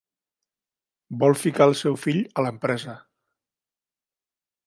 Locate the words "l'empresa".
2.47-2.95